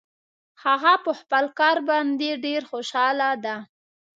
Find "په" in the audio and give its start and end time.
1.03-1.11